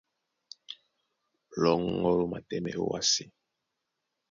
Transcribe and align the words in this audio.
Lɔ́ŋgɔ́ 1.61 2.13
ló 2.17 2.25
matɛ́mɛ́ 2.31 2.73
ówásē. 2.83 3.25